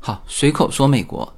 [0.00, 1.32] 好，随口说美国。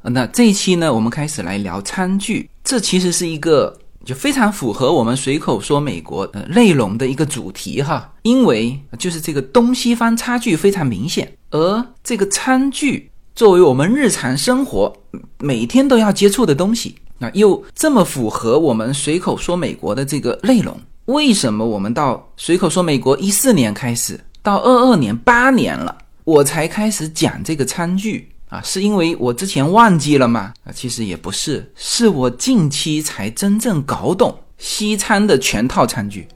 [0.00, 2.48] 那这一期呢，我们开始来聊餐具。
[2.64, 14.92] 这其实是一个就非常符合我们随口说美国呃内容的一个主题哈，因为就是这个东西方差距非常明显，而这个餐具作为我们日常生活
[15.38, 25.96] 每天都要接触的东西，那又这么符合我们随口说美国的这个内容，为什么我们到随口说美国一四年开始，到二二年八年了？
[26.24, 30.52] 我才开始讲这个餐具啊，是因为我之前忘记了吗？
[30.64, 36.28] 啊，其实也不是，是我近期才真正搞懂西餐的全套餐具。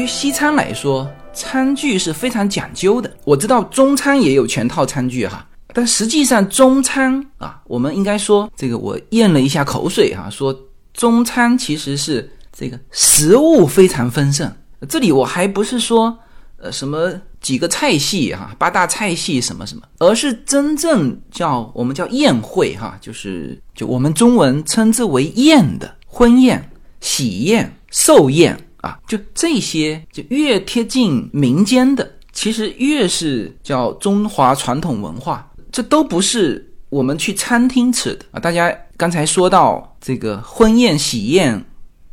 [0.00, 3.12] 于西餐来说，餐具是非常讲究的。
[3.24, 10.58] 我知道中餐也有全套餐具哈，但实际上中餐啊，我们应该说这个，我咽了一下口水哈，说
[10.94, 14.50] 中餐其实是这个食物非常丰盛。
[14.88, 16.16] 这里我还不是说
[16.56, 26.70] 呃什么几个菜系哈，八大菜系什么什么，而是真正叫我们叫宴会哈，就是就我们中文称之为宴的婚宴、
[27.00, 28.58] 喜宴、寿宴。
[28.82, 35.46] 啊，就这些，就越贴近民间的，其实越是叫中华传统文化。
[35.70, 38.40] 这都不是我们去餐厅吃的啊。
[38.40, 41.64] 大家刚才说到这个婚宴、喜宴、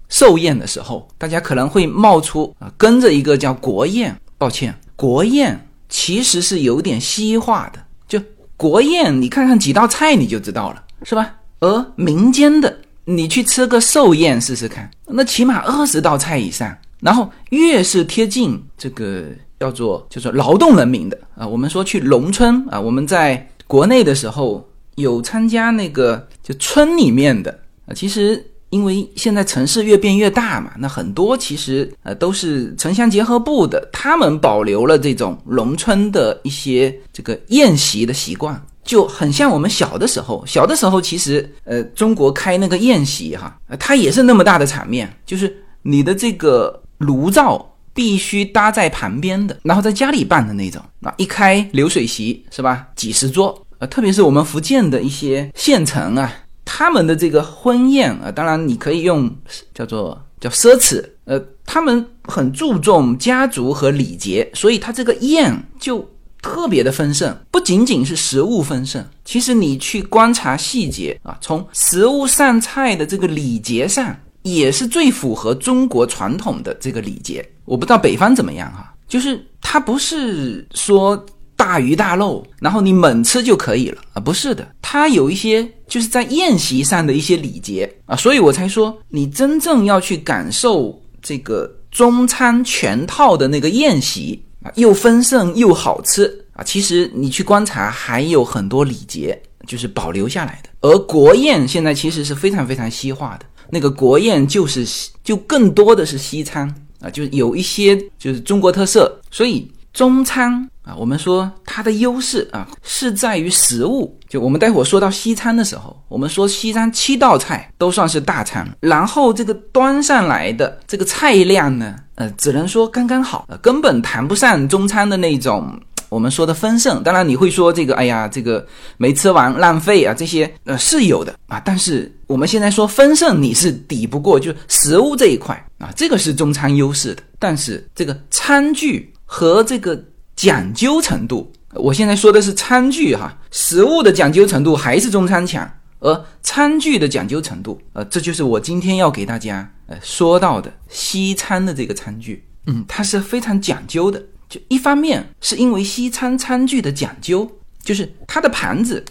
[0.10, 4.16] 寿宴的时候，大家可能会冒出啊，跟着一个叫国宴。
[4.38, 7.80] 抱歉，国宴其实是有点西化的。
[8.08, 8.22] 就
[8.56, 11.34] 国宴，你看看几道菜你就知道了，是吧？
[11.60, 12.77] 而民间的。
[13.10, 19.28] 你去吃个寿宴试试看，那起码二十道菜以上，然后越是贴近这个
[19.62, 38.62] 叫做叫做劳动人民的啊，我们说去农村啊，我们在国内的时候有参加那个就村里面的啊，其实因为现在城市越变越大嘛，那很多其实呃都是城乡结合部的，他们保留了这种农村的一些这个宴席的习惯。
[38.88, 52.88] 就很像我们小的时候，小的时候其实，呃，中国开那个宴席哈，它也是那么大的场面，就是你的这个炉灶必须搭在旁边的，然后在家里办的那种，啊，一开流水席是吧？
[52.96, 56.34] 几十桌，呃，特别是我们福建的一些县城啊，
[56.64, 59.30] 他们的这个婚宴啊，当然你可以用
[59.74, 66.10] 叫做叫奢侈，呃，他们很注重家族和礼节，所以他这个宴就。
[66.42, 77.48] 特别的丰盛，不仅仅是食物丰盛，其实你去观察细节啊，从食物上菜的这个礼节上，也是最符合中国传统的这个礼节。
[77.66, 81.26] 我不知道北方怎么样哈，就是它不是说
[81.56, 94.42] 大鱼大肉，然后你猛吃就可以了啊，不是的，它有一些就是在宴席上的一些礼节啊，所以我才说，你真正要去感受这个中餐全套的那个宴席。
[94.76, 96.64] 又丰盛又好吃啊！
[96.64, 100.70] 其实你去观察，还有很多礼节就是保留下来的。
[100.82, 104.86] 而国宴现在其实是非常非常西化的，那个国宴就是
[105.24, 106.68] 就更多的是西餐
[107.02, 109.20] 啊，就是有一些就是中国特色。
[109.32, 114.18] 所以中餐啊，我们说它的优势啊是在于食物。
[114.30, 121.96] 就我们待会儿说到西餐的时候，我们说西餐七道菜都算是大餐，然后这个端上来的这个菜量呢？
[122.16, 127.04] 呃，只能说刚刚好，呃，根本谈不上中餐的那种我们说的丰盛。
[127.04, 128.66] 当然，你会说这个，哎呀，这个
[128.98, 131.62] 没吃完浪费啊，这些呃是有的啊。
[131.64, 137.22] 但是我们现在说丰盛，你是抵不过，就食物这一块啊，这个是中餐优势的。
[137.38, 140.02] 但是这个餐具和这个
[140.38, 145.70] 讲究程度，我现在说的是餐具哈，食物的讲究程度还是中餐强。
[146.00, 154.24] 而餐具的讲究程度，呃，这就是我今天要给大家呃说到的西餐的这个餐具，嗯，它是非常讲究的。
[154.48, 157.50] 就一方面是因为西餐餐具的讲究，
[157.82, 159.04] 就是它的盘子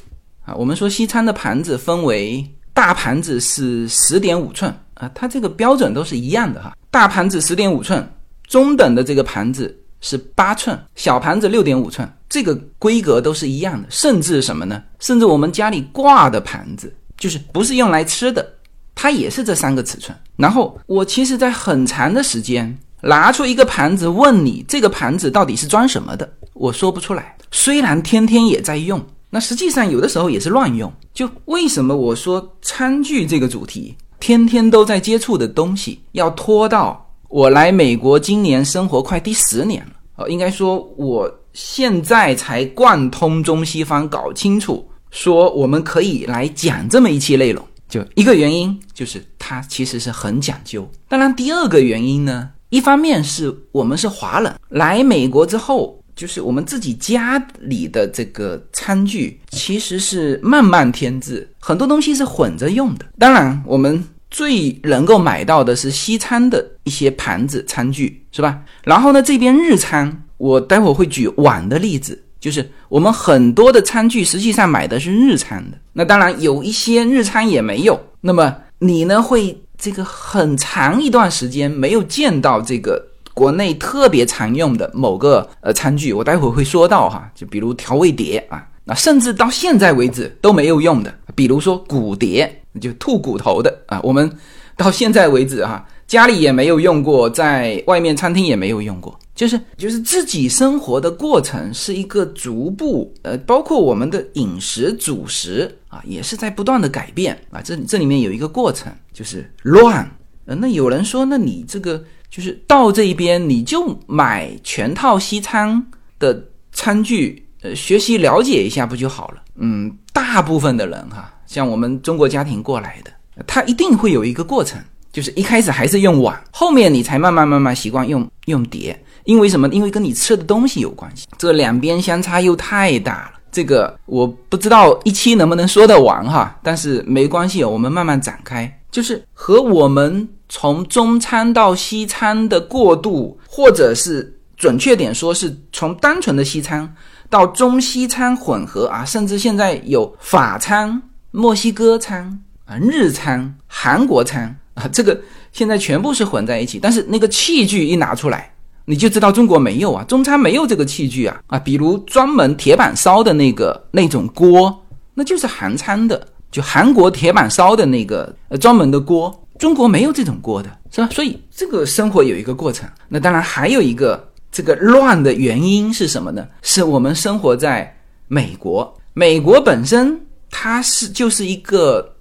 [0.45, 8.09] 啊，我们说西餐的盘子分为大盘子是十点五寸啊，它这个标准都是一样的哈，大盘子十点五寸，
[8.47, 9.77] 中等的这个盘子。
[10.01, 13.89] 是八寸小盘子，六点五寸，这个规格都是一样的。
[13.91, 14.83] 甚至什么呢？
[14.99, 18.47] 甚至我们家里挂的盘子，就是不是用来吃的，
[18.95, 20.17] 它也是这三个尺寸。
[20.37, 27.37] 然后我其实，在很长的时间拿出一个盘子问你，这个盘子到底是装什么的，我说不出来。
[27.51, 30.93] 虽然天天也在用，那实际上有的时候也是乱用。
[31.15, 39.93] 就为什么我说餐具这个主题，天天都在接触的东西，要拖到我来美国今年生活快第十年了。
[40.17, 47.63] 呃，应该说我现在才贯通中西方，搞清楚说我们可以来讲这么一期内容。
[47.89, 50.89] 就一个原因，就是它其实是很讲究。
[51.09, 63.07] 当然，第二个原因呢，一方面是我们是华人，来美国之后，就是我们自己家里的这个餐具其实是慢慢添置，很多东西是混着用的。
[63.19, 64.03] 当然，我们。
[64.31, 68.61] 最能够买到的是西餐的一些盘子餐具，是吧？
[68.85, 75.79] 然后呢，这边日餐，我待会儿会举碗的例子，就是我们很多的餐具实际上买的是日餐的。
[75.93, 77.99] 那当然有一些日餐也没有。
[78.21, 83.03] 那么你呢，会这个很长一段时间没有见到这个
[83.33, 92.63] 国内特别常用的某个呃餐具，我待会儿会说到哈，就比如调味碟啊，那甚至到现在为止都没有用的，比如说骨碟。
[92.79, 94.31] 就吐骨头的啊，我们
[94.77, 110.07] 到现在为止哈，家里也没有用过，在外面餐厅也没有用过，就是就是自己生活的过程是一个逐步呃，包括我们的饮食主食啊，也是在不断的改变啊，这这里面有一个过程，就是乱。
[110.45, 115.83] 呃，那有人说，那你这个就是到这一边你就买全套西餐
[116.19, 117.43] 的餐具，
[117.75, 119.43] 学习了解一下不就好了？
[119.57, 121.33] 嗯，大部分的人哈。
[121.47, 123.11] 像我们中国家庭过来的，
[123.47, 124.81] 他一定会有一个过程，
[125.13, 129.01] 就是一开始还是用碗，后面你才慢慢慢慢习惯用用碟。
[129.25, 129.69] 因为什么？
[129.71, 131.27] 因为跟你吃的东西有关系。
[131.37, 136.57] 这两边相差又太大了，这个我不知道一期能不能说得完哈。
[136.63, 138.73] 但是没关系，我们慢慢展开。
[138.91, 146.95] 就是和我们从中餐到西餐的过渡，或者是准确点说，是从单纯的西餐
[147.29, 151.03] 到中西餐混合啊，甚至现在有法餐。
[151.33, 155.21] 墨西哥餐啊，日餐、韩国餐啊，这个
[155.53, 156.79] 现在全部是混在一起。
[156.81, 158.51] 但是那个器具一拿出来，
[158.87, 164.83] 你就知道中国没有啊，中餐没有这个器具啊啊，比如专门铁板烧的那个那种锅，
[165.13, 171.09] 那就是韩餐的，就韩国铁板烧的那个呃专门的锅，中国没有这种锅的，是吧？
[171.13, 172.89] 所以这个生活有一个过程。
[173.09, 176.47] 那当然还有一个这个乱的原因是什么呢？
[176.63, 177.97] 是我们生活在
[178.29, 180.21] 美国，美国本身。
[180.49, 182.15] 它是就是一个，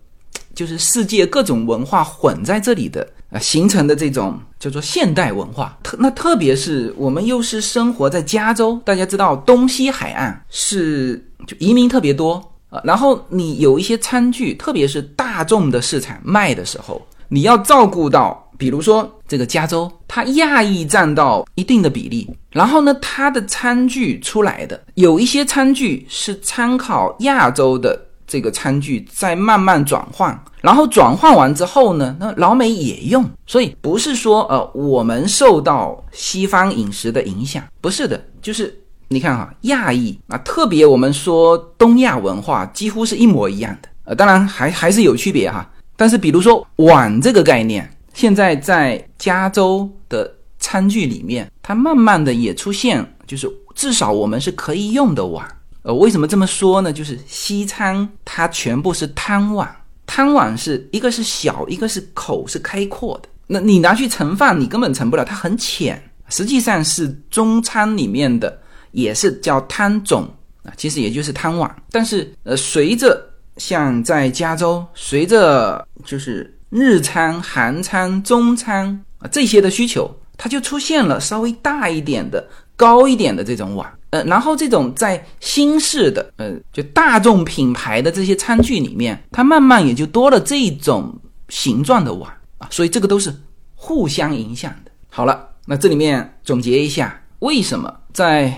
[0.53, 5.77] 就是世界各种文化混在这里的啊，形成的这种叫做现代文化。
[5.83, 12.81] 特那特别是我们又是生活在加州，大家知道东西海岸是就移民特别多啊。
[12.83, 27.99] 然后你有一些餐具，特别是大众的市场卖的时候，你要照顾到，比如说这个加州，它亚裔占到一定的比例，然后呢，它的餐具出来的有一些餐具是参考亚洲的。
[28.27, 38.75] 这个餐具在慢慢转换，然后转换完之后呢，那老美也用，所以不是说呃我们受到西方饮食的影响，不是的，就是
[39.09, 55.45] 你看哈，亚裔啊，特别我们说东亚文化几乎是一模一样的，呃，当然还还是有区别哈，但是比如说碗这个概念，现在在加州的餐具里面，它慢慢的也出现，就是至少我们是可以用的碗。
[55.83, 56.91] 呃，为什么这么说呢？
[56.91, 59.69] 就是西餐它全部是汤碗，
[60.07, 63.29] 汤碗是一个是小，一个是口是开阔的。
[63.45, 66.01] 那你拿去盛饭，你根本盛不了，它很浅。
[66.29, 68.59] 实际上是中餐里面的，
[68.93, 70.27] 也是叫汤种
[70.63, 71.83] 啊，其实也就是汤碗。
[71.91, 73.21] 但是呃，随着
[73.57, 83.89] 像在加州，随着就是日餐、韩餐、中餐啊这些的需求，它就出现了稍微大一点的、高一点的这种碗。
[84.09, 91.17] 呃，然后这种在新式的，呃，就大众品牌的这些餐具里面，它慢慢也就多了这种
[91.47, 93.33] 形状的碗啊，所以这个都是
[93.73, 94.91] 互相影响的。
[95.09, 98.53] 好了，那这里面总结一下，为什么在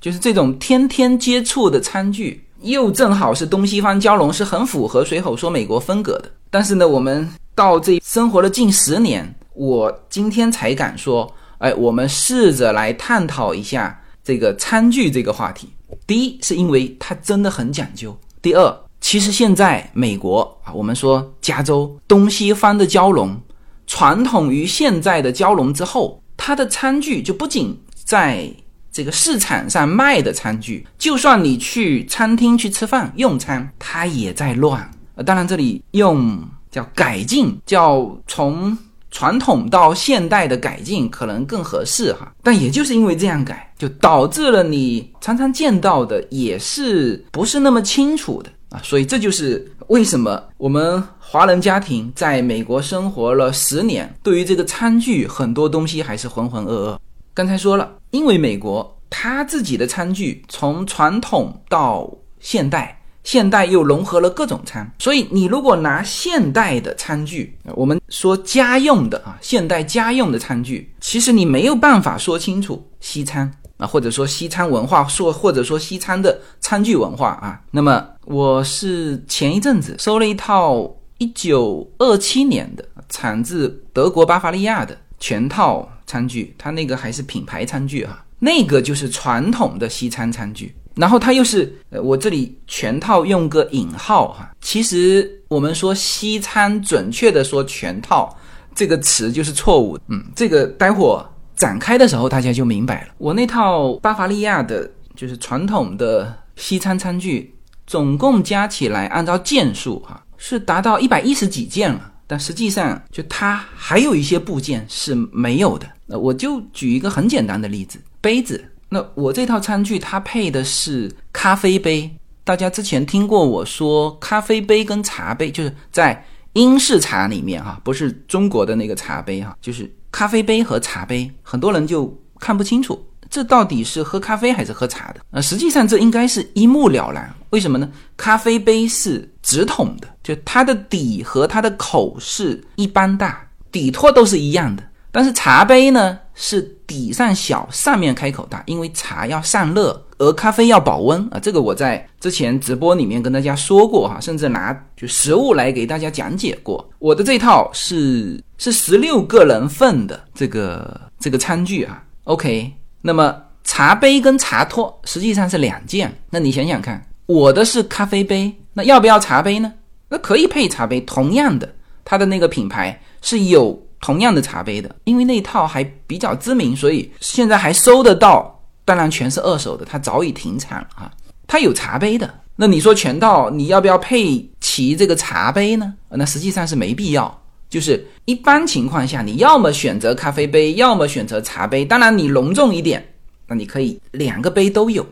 [0.00, 6.30] 就是这种天天接触的餐具，又正好是东西方交融，是很符合随口说美国风格的。
[6.50, 7.28] 但是呢，我们
[7.60, 14.00] 到这生活了近十年，我今天才敢说，哎，我们试着来探讨一下。
[14.24, 15.68] 这个餐具这个话题，
[16.06, 18.18] 第一是因为它真的很讲究。
[18.40, 23.38] 第二，其实现在美国啊，我们说加州东西方的交融，
[23.86, 28.50] 传统与现在的交融之后，它的餐具就不仅在
[28.90, 34.90] 这个市场上卖的餐具，就算你去餐厅去吃饭用餐，它也在乱。
[35.26, 38.76] 当然这里用叫改进，叫从
[39.10, 42.32] 传统到现代的改进，可能更合适哈。
[42.42, 48.80] 但也就是因为这样改，就导致了你常常见到的也是不是那么清楚的啊。
[48.84, 56.98] 所以这就是为什么我们华人家庭在美国生活了十年，对于这个餐具很多东西还是浑浑噩噩。
[57.34, 62.08] 刚才说了，因为美国它自己的餐具从传统到
[62.38, 62.99] 现代。
[63.22, 77.60] 现代又融合了各种餐，所以你如果拿现代的餐具，我们说家用的啊，现代家用的餐具，其实你没有办法说清楚西餐啊，或者说西餐文化，说或者说西餐的餐具文化啊。
[77.70, 90.74] 那么我是前一阵子收了一套一九二七年的，产自德国巴伐利亚的全套餐具，它那个还是品牌餐具啊，那个就是传统的西餐餐具。
[90.96, 94.50] 然后它又是，呃，我这里全套用个引号哈。
[94.60, 98.36] 其实我们说西餐，准确的说全套
[98.74, 99.98] 这个词就是错误。
[100.08, 101.24] 嗯，这个待会
[101.56, 103.14] 展开的时候大家就明白了。
[103.18, 107.54] 我那套巴伐利亚的，就是传统的西餐餐具，
[107.86, 112.12] 总共加起来按照件数哈，是达到一百一十几件了。
[112.26, 115.86] 但实际上，就它还有一些部件是没有的。
[116.08, 118.64] 呃，我就举一个很简单的例子，杯子。
[118.92, 122.10] 那我这套餐具它配的是咖啡杯，
[122.42, 135.20] 大家之前听过我说咖啡杯跟茶杯，就是在英式茶里面哈，不是中国的那个茶杯哈，就是咖啡杯和茶杯，很多人就看不清楚这到底是喝咖啡还是喝茶的。
[135.30, 137.88] 呃，实际上这应该是一目了然，为什么呢？
[138.16, 144.82] 咖啡杯是直筒的，就它的底和它的口是一般大，底托都是一样的，
[145.12, 146.18] 但是茶杯呢？
[146.42, 151.38] 是底上小，上面开口大，因为茶要散热，而咖啡要保温啊。
[151.38, 156.90] 这个我在之前直播里面跟大家说过哈，甚至拿就实物来给大家讲解过。
[156.98, 162.02] 我的这套是是十六个人份的这个这个餐具啊。
[162.24, 166.10] OK，那么茶杯跟茶托实际上是两件。
[166.30, 169.70] 那你想想看，我的是咖啡杯，那要不要茶杯呢？
[170.08, 171.70] 那可以配茶杯，同样的，
[172.02, 173.78] 它的那个品牌是有。
[174.00, 178.56] 同样的茶杯的，因为那套还比较知名，所以现在还收得到。
[178.84, 181.12] 当然全是二手的，它早已停产了啊。
[181.46, 185.94] 它有茶杯的，那你说全套你要不要配齐这个茶杯呢？
[186.08, 187.40] 那实际上是没必要。
[187.68, 191.84] 就是一般情况下，你要么选择咖啡杯，要么选择茶杯。
[191.84, 193.06] 当然你隆重一点，
[193.46, 195.06] 那你可以两个杯都有。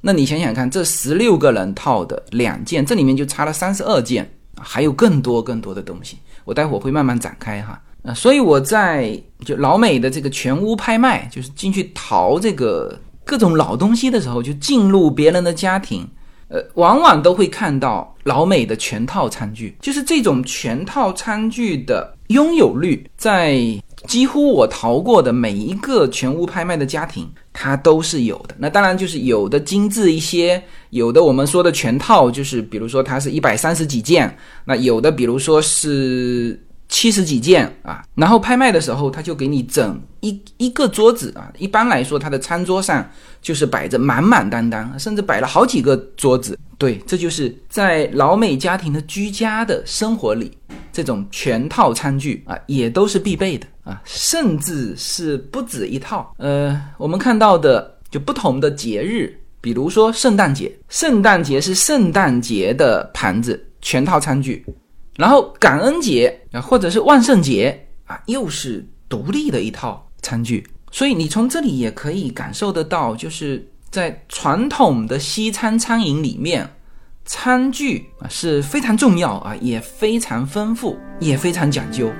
[0.00, 6.16] 那你想想看，这十六个人套的两件，这里面就差了三十二件，还有更多更多的东西。
[6.44, 16.06] 我待会儿会慢慢展开哈，呃，所以我在就老美的这个全屋拍卖，就是进去淘这个各种老东西的时候，就进入别人的家庭，
[16.48, 23.58] 呃，往往都会看到老美的全套餐具，就是这种全套餐具的拥有率，在
[24.06, 28.54] 几乎我淘过的每一个全屋拍卖的家庭，它都是有的。
[28.58, 30.62] 那当然就是有的精致一些。
[30.90, 46.56] 有的我们说的全套，就是比如说它是一百三十几件，那有的比如说是七十几件啊，然后拍卖的时候他就给你整一一个桌子啊，一般来说他的餐桌上就是摆着满满当当，甚至摆了好几个桌子。
[46.76, 50.52] 对，这就是在老美家庭的居家的生活里，
[50.92, 56.34] 这种全套餐具啊也都是必备的啊，甚至是不止一套。
[56.36, 59.34] 呃，我们看到的就不同的节日。
[59.62, 64.66] 比如说圣诞节，圣诞节是圣诞节的盘子全套餐具，
[65.16, 70.66] 然后感恩节啊，或者是万圣节啊，又是独立的一套餐具。
[70.90, 76.68] 所以你从这里也可以感受得到，就是在传统的西餐餐饮里面，
[77.24, 82.10] 餐具啊是非常重要啊，也非常丰富，也非常讲究。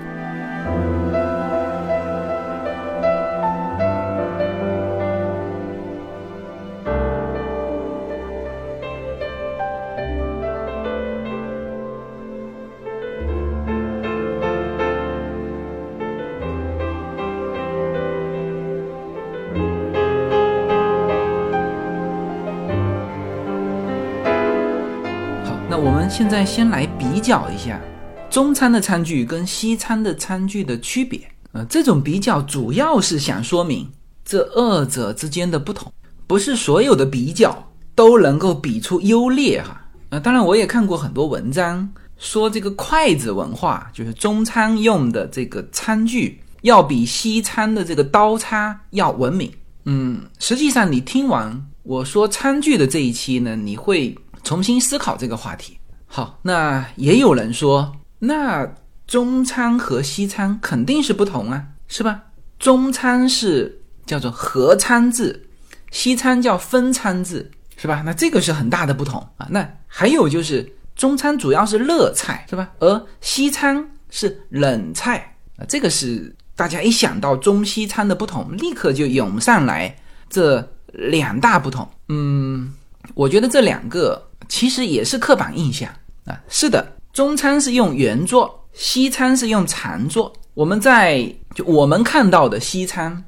[26.15, 27.81] 现在先来比较一下
[28.29, 31.19] 中餐的餐具跟西餐的餐具的区别。
[31.53, 33.91] 呃，这种比较主要是想说明
[34.23, 35.91] 这二者之间的不同，
[36.27, 39.81] 不是所有的比较都能够比出优劣哈。
[40.11, 49.51] 呃，当然我也看过很多文章说这个筷子文化，就是中餐用的这个餐具要比西餐的这个刀叉要文明。
[49.87, 54.15] 嗯，实际上你听完我说餐具的这一期呢，你会
[54.45, 55.79] 重新思考这个话题。
[56.15, 58.71] 好，那也有人说，那
[59.07, 62.25] 中餐和西餐肯定是不同啊，是吧？
[62.59, 65.49] 中餐是叫做合餐制，
[65.91, 68.03] 西餐叫分餐制，是吧？
[68.05, 69.47] 那这个是很大的不同啊。
[69.49, 72.71] 那还有就是中餐主要是热菜，是吧？
[72.81, 79.97] 而西餐是冷菜啊，这个是大家一想到中西餐的不同，立刻就涌上来
[80.29, 81.89] 这两大不同。
[82.11, 82.75] 嗯，
[83.15, 85.91] 我觉得这两个其实也是刻板印象
[86.25, 86.41] 啊。
[86.49, 90.33] 是的，中餐是用圆桌，西餐是用长桌。
[90.55, 91.25] 我们在
[91.55, 93.25] 就我们看到的西餐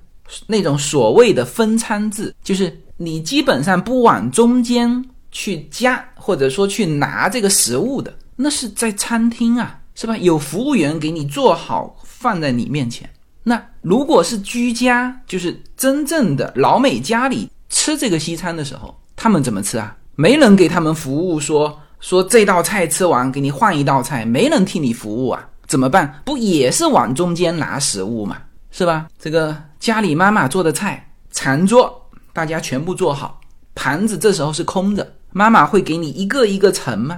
[0.46, 10.16] 那种所谓的分餐制，就是你基本上不往中间去夹，或者说去拿这个食物的，那是在餐厅啊，是吧？
[10.18, 13.08] 有服务员给你做好放在你面前。
[13.42, 19.96] 那如果是居家，就是真正的老美家里吃这个西餐的时候，他们怎么吃啊？
[20.14, 25.49] 没人给他们服务，说说这道菜吃完给你换一道菜，没人替你服务啊。
[25.66, 26.20] 怎么办？
[26.23, 28.37] 不也是往中间拿食物嘛，
[28.70, 29.06] 是吧？
[29.18, 31.90] 这个家里妈妈做的菜，长桌
[32.34, 33.40] 大家全部做好，
[33.75, 37.16] 盘子这时候是空的，妈妈会给你一个一个盛吗？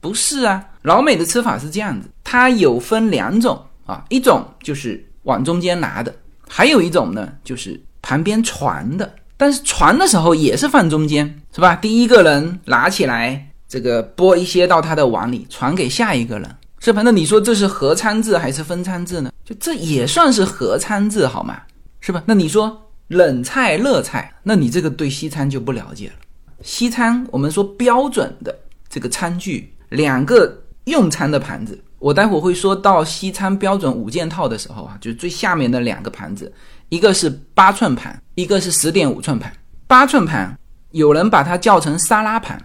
[0.00, 6.14] 不是啊，老美的吃法是这样子，它有分两种啊，一种就是往中间拿的，
[6.46, 11.74] 还有一种呢就是旁边传的，但是传的时候也是放中间，是吧？
[11.74, 16.56] 第一个人拿起来，这个拨一些到他的碗里，传给下一个人。
[16.80, 17.02] 是吧？
[17.04, 19.32] 那你说这是合餐制还是分餐制呢？
[19.44, 21.60] 就这也算是合餐制好吗？
[21.98, 22.22] 是吧？
[22.24, 26.14] 那你说冷菜热菜，那你这个对西餐就不了解了。
[26.62, 28.56] 西餐我们说标准的
[28.88, 31.76] 这个餐具，两个用餐的盘子。
[31.98, 36.52] 我待会儿会说到西餐标准五件套的时候啊，就是最下面的两个盘子，
[36.90, 39.52] 一个是八寸盘，一个是十点五寸盘。
[39.88, 40.56] 八寸盘
[40.92, 42.56] 有人把它叫成沙拉盘，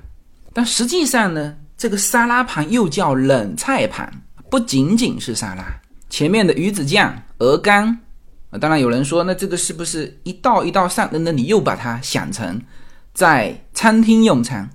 [0.54, 1.56] 但实际上呢？
[1.76, 4.10] 这个沙拉盘又叫冷菜盘，
[4.50, 5.66] 不仅仅是沙拉，
[6.10, 8.00] 前面的鱼子酱、鹅肝
[8.52, 11.10] 啊，当然有人说，那这个是不是一道一道上？
[11.12, 12.62] 那你又把它想成
[13.14, 14.70] 在餐厅用餐？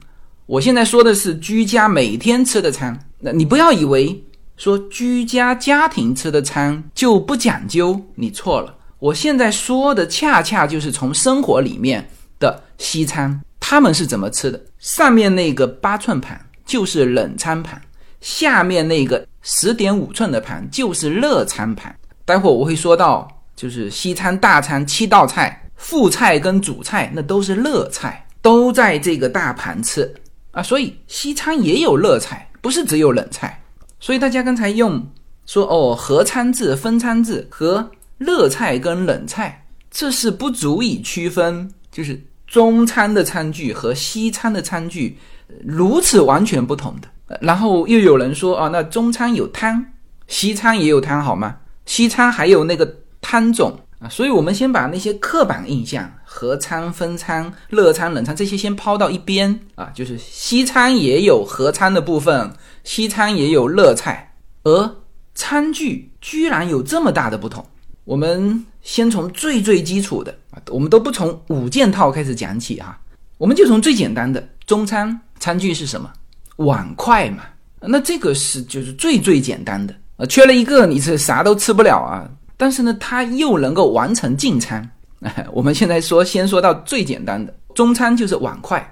[0.45, 4.23] 我现在说的是居家每天吃的餐，那你不要以为
[4.59, 8.75] 说居家家庭吃的餐就不讲究，你错了。
[8.99, 12.07] 我现在说的恰恰就是从生活里面
[12.39, 14.59] 的西餐，他们是怎么吃的？
[14.79, 16.41] 上面那个八寸盘。
[16.65, 17.81] 就是冷餐盘，
[18.21, 21.95] 下面那个十点五寸的盘就是热餐盘。
[22.27, 23.27] 待会儿我会说到，
[23.57, 30.15] 就是西餐大餐七道菜，副菜跟主菜那都是热菜，都在这个大盘吃
[30.51, 30.63] 啊。
[30.63, 33.59] 所以西餐也有热菜，不是只有冷菜。
[33.99, 35.03] 所以大家刚才用
[35.47, 45.17] 说哦，合餐制、分餐制和热菜跟冷菜，这是不足以区分，就是中餐的餐具和西餐的餐具。
[45.65, 49.83] 如此完全不同的，然后又有人说啊，那中餐有汤，
[50.27, 51.57] 西餐也有汤好吗？
[51.87, 62.53] 西餐还有那个汤种啊，所以我们先把那些刻板印象，合餐、分餐、热餐、冷餐这些先抛到一边啊，就是西餐也有合餐的部分，
[62.85, 64.35] 西餐也有热菜，
[64.65, 64.97] 而
[65.35, 67.65] 餐具居然有这么大的不同。
[68.05, 72.99] 我们先从最最基础的啊，我们都不从五件套开始讲起哈，
[73.37, 75.21] 我们就从最简单的中餐。
[75.39, 76.11] 餐具是什么？
[76.57, 77.43] 碗筷嘛，
[77.83, 82.27] 那这个是就是最最简单的啊，缺了一个你是啥都吃不了啊。
[82.57, 84.91] 但是呢，它又能够完成进餐。
[85.53, 88.83] 我们现在说，先说到最简单的中餐就是碗筷，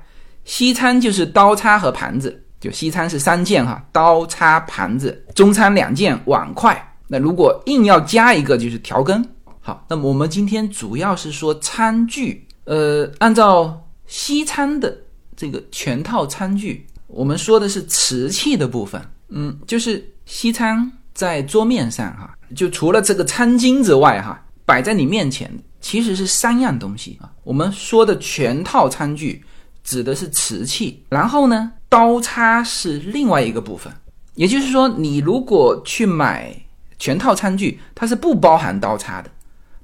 [0.44, 2.42] 西餐就是刀叉和盘子。
[2.61, 6.76] 就西餐是三件哈，刀叉盘子；中餐两件碗筷。
[7.09, 9.26] 那如果硬要加一个，就是调羹。
[9.66, 12.46] 好，那么我们今天主要是说餐具。
[12.66, 14.96] 呃，按照西餐的。
[15.37, 18.98] 这个全套餐具，我们说的是瓷器的部分，
[19.29, 27.31] 嗯，就是西餐在桌面上哈，就除了这个餐巾之外哈，摆在你面前其实是三样东西啊。
[27.44, 29.44] 我们说的全套餐具
[29.85, 33.92] 指的是瓷器，然后呢，刀叉是另外一个部分，
[34.37, 36.57] 也就是说，你如果去买
[36.98, 39.31] 全套餐具，它是不包含刀叉的，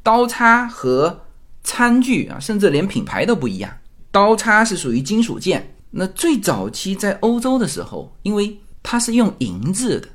[0.02, 1.24] 刀叉和
[1.62, 3.72] 餐具啊，甚至连品牌都不一样。
[4.10, 10.08] 刀叉是属于金属件，那最早期在欧洲的时候，因为它是用银制的，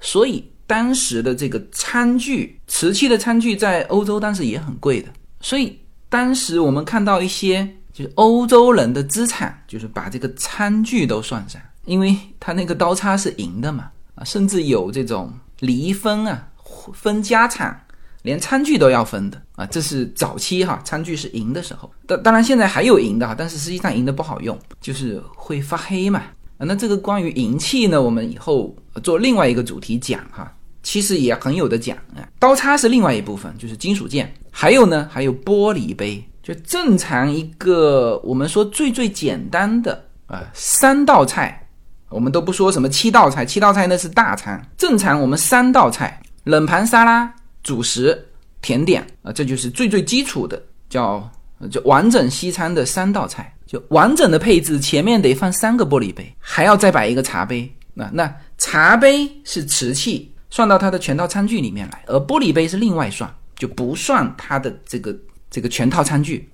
[0.00, 5.08] 所以当时的这个餐具，瓷器的餐具在欧洲当时也很贵的。
[5.40, 5.78] 所以
[6.08, 16.48] 当时我们看到一些就是欧洲人的资产，就是把这个餐具都算上，因为它那个刀叉是银的嘛，啊，甚至有这种离分啊，
[16.94, 17.83] 分家产。
[18.24, 21.90] 连餐具都要分的啊，这是早期哈，餐具是银的时候。
[22.06, 26.22] 当当然现在还有银的哈，但是实际上银的不好用，就是会发黑嘛。
[26.56, 30.50] 啊，那这个关于银器呢，我们以后做另外一个主题讲哈，
[30.82, 32.24] 其实也很有的讲啊。
[32.38, 36.24] 刀叉是另外一部分，就是金属件，还有呢，还有玻璃杯。
[36.42, 41.66] 就正常一个我们说最最简单的啊三道菜，
[42.08, 44.62] 我们都不说什么七道菜，七道菜那是大餐。
[44.78, 47.34] 正常我们三道菜，冷盘、沙拉、
[47.64, 48.24] 主食、
[48.62, 51.28] 甜点啊，这就是最最基础的，叫
[51.68, 53.52] 就完整西餐的三道菜。
[53.66, 57.68] 就完整的配置，前面得放三个玻璃杯，还要再摆一个茶杯。
[57.94, 65.12] 那那茶杯是瓷器，算到它的全套餐具里面来，而玻璃杯是另外算，就不算它的这个。
[65.50, 66.50] 这个全套餐具，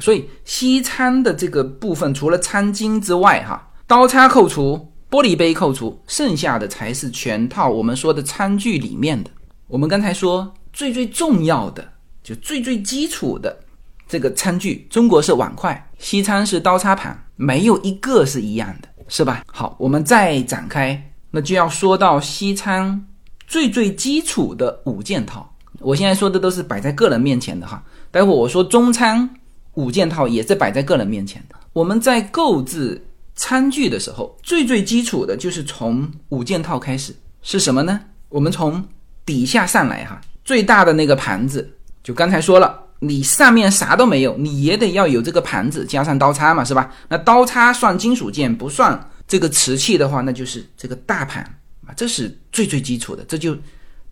[0.00, 9.30] 所以西餐的这个部分除了餐巾之外，哈，刀叉扣除，玻璃杯扣除，剩下的才是全套我们说的餐具里面的。
[9.72, 11.82] 我们刚才说最最重要的，
[12.22, 13.58] 就最最基础的
[14.06, 19.42] 这个餐具，中国是碗筷，西餐是刀叉盘，没有一个是一样的，是吧？
[19.46, 23.02] 好，我们再展开，那就要说到西餐
[23.46, 25.50] 最最基础的五件套。
[25.78, 27.82] 我现在说的都是摆在个人面前的哈。
[28.10, 29.26] 待会我说中餐
[29.72, 31.56] 五件套也是摆在个人面前的。
[31.72, 33.02] 我们在购置
[33.36, 37.98] 餐具的时候，最最基础的就是从五件套开始，是什么呢？
[38.28, 38.84] 我们从
[39.24, 41.68] 底下上来哈，最大的那个盘子，
[42.02, 46.90] 就刚才说了，你上面啥都没有，你也得要有这个盘子加上刀叉嘛，是吧？
[47.08, 51.42] 那刀叉算金属件，不算这个瓷器的话，那就是这个大盘
[51.86, 53.56] 啊，这是最最基础的，这就。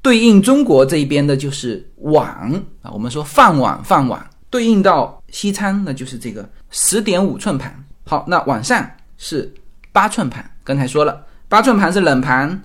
[0.02, 2.26] 对应中国这一边的就是碗
[2.80, 7.84] 啊，我们说饭碗饭碗，对应到西餐那就是这个十点五寸盘。
[8.06, 9.52] 好，那往上是
[9.92, 12.62] 八寸盘，刚才说了，八寸盘是冷盘，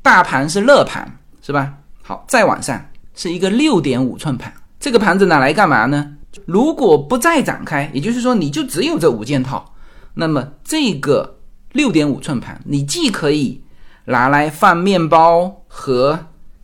[0.00, 1.10] 大盘是热盘，
[1.42, 1.74] 是吧？
[2.08, 2.80] 好，再往上
[3.16, 6.14] 是一个六点五寸盘，这个盘子拿来干嘛呢？
[6.44, 9.74] 如果不再展开，也就是说你就只有这五件套，
[10.14, 11.38] 那么这个
[11.72, 13.60] 六点五寸盘，你既可以
[14.04, 16.16] 拿来放面包和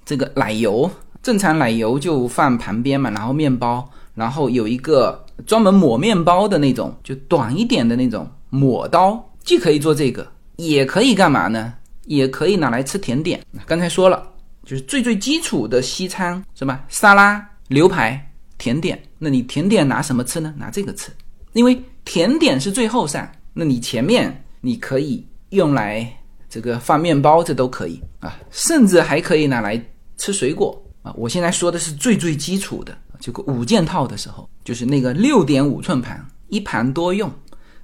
[0.05, 0.89] 这个奶油
[1.21, 10.25] 正常奶油就放旁边嘛，然后面包，然后有一个专门抹面包的那种，就短一点的那种抹刀，既可以做这个，
[10.55, 11.75] 也可以干嘛呢？
[12.07, 13.41] 也可以拿来吃甜点。
[13.67, 14.23] 刚才说了，
[14.65, 16.85] 就是最最基础的西餐是吧？
[16.89, 19.01] 沙拉、牛排、甜点。
[19.19, 20.55] 那你甜点拿什么吃呢？
[20.57, 21.11] 拿这个吃，
[21.53, 26.07] 因为甜点是最后上，那你前面你可以用来
[26.49, 29.83] 这个放面包，这都可以啊，甚至还可以拿来。
[30.19, 31.13] 吃水果啊！
[31.17, 37.29] 我现在说的是最最基础的这个五件套的时候，就是那个六点五寸盘，一盘多用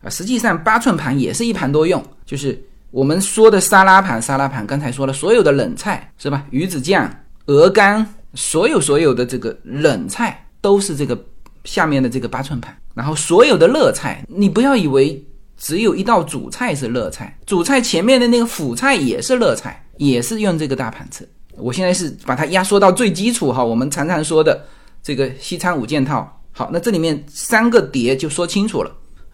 [0.03, 0.09] 啊。
[0.09, 4.20] 实际上八寸盘也是一盘多用，就是我们说的沙拉盘。
[4.20, 6.44] 沙拉盘刚才说了，所有的冷菜是吧？
[6.51, 7.11] 鱼子酱、
[7.46, 11.18] 鹅肝，所有所有的这个冷菜都是这个
[11.64, 12.77] 下面的这个八寸盘。
[12.94, 15.24] 然后所有的热菜，你不要以为
[15.57, 21.29] 只有一道主菜是热菜，主菜前面的那个辅菜也是热菜，也是用这个大盘吃。
[21.57, 24.64] 我现在是把它压缩到最基础哈，我们常常说的
[25.03, 26.40] 这个西餐五件套。
[26.53, 28.90] 好，那这里面三个碟就说清楚了，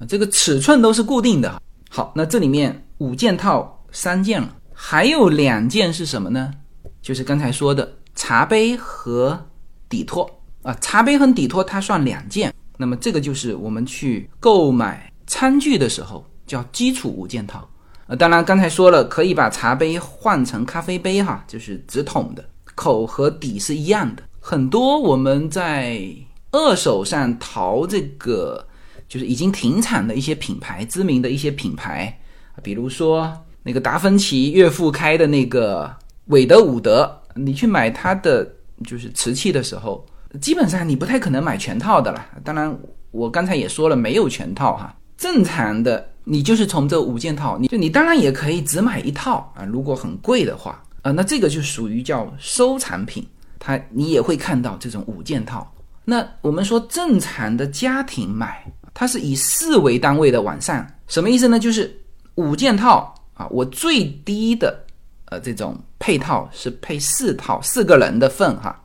[0.08, 1.62] 这个尺寸都是固定的。
[1.96, 6.50] 好，那这里面五件套三件了，还有两件是什么呢？
[7.00, 9.40] 就是刚才说的茶杯和
[9.88, 10.28] 底托
[10.64, 12.52] 啊，茶杯和底托它算两件。
[12.76, 17.64] 那么这个就是我们去购买餐具的时候叫基础五件套。
[18.09, 24.22] 呃，当然，刚才说了，可以把茶杯换成咖啡杯，哈，就是直筒的，口和底是一样的。
[24.40, 26.04] 很多我们在
[26.50, 28.66] 二手上淘这个，
[29.08, 32.18] 就是已经停产的一些品牌，知名的一些品牌，
[32.62, 35.94] 比如说那个达芬奇岳父开的那个
[36.26, 38.48] 韦德伍德，你去买它的
[38.84, 40.04] 就是瓷器的时候，
[40.40, 42.24] 基本上你不太可能买全套的了。
[42.42, 42.76] 当然，
[43.10, 46.10] 我刚才也说了，没有全套哈，正常的。
[46.26, 53.22] 你就是从这五件套，你就你当然也可以只买一套啊，如果很贵的话啊，那这个就属于叫收藏品，
[53.58, 55.70] 它你也会看到这种五件套。
[56.02, 58.64] 那我们说正常的家庭买，
[58.94, 61.59] 它是以四为单位的往上，什么意思呢？
[61.59, 61.94] 就是
[62.37, 64.78] 五件套啊，我最低的
[65.26, 68.80] 呃这种配套是配四套，四个人的份哈，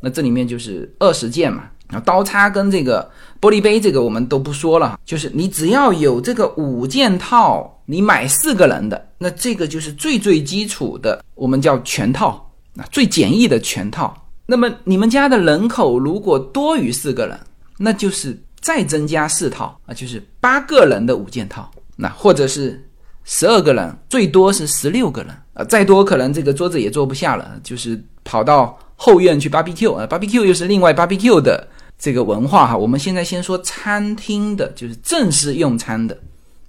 [0.00, 1.64] 那这里面就是二十件嘛。
[1.90, 3.08] 然后刀叉跟这个
[3.40, 14.16] 玻璃杯，这个我们都不说了，就是你只要有这个五件套，你买四个人的，那这个就是最最基础的，我们叫全套，啊，最简易的全套。
[14.46, 17.38] 那么你们家的人口如果多于四个人，
[17.76, 22.82] 那就是再增加四套啊，就是八个人的五件套，那或者是
[23.24, 31.68] 十二个人，最多是十六个人啊，再多可能这个桌子也坐不下了，就是跑到后院去 barbecue 啊，barbecue 又是另外 barbecue 的。
[31.96, 36.18] 这个文化哈，我们现在先说餐厅的，就是正式用餐的，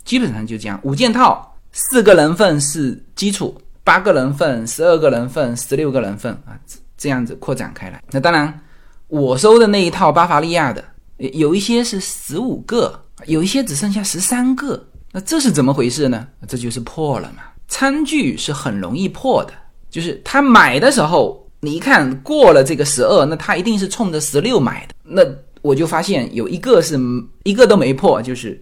[0.04, 6.54] 基本上就这样，五件套，四个人份是基础，八个人份、十二个人份、十六个人份啊，
[6.96, 8.04] 这样子扩展开来。
[8.12, 8.62] 那当然，
[9.08, 10.82] 我收的那一套巴伐利亚的，
[11.18, 14.84] 有一些是十五个，有一些只剩下十三个。
[15.12, 16.28] 那这是怎么回事呢？
[16.48, 17.44] 这就是破了嘛。
[17.68, 19.54] 餐具是很容易破的，
[19.90, 24.94] 就是他买的时候，你一看过了这个十二，那他一定是冲着十六买的。
[25.04, 25.24] 那
[25.62, 27.00] 我就发现有一个是
[27.44, 28.62] 一个都没破，就是